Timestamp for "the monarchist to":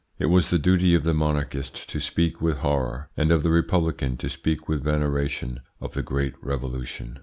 1.03-1.99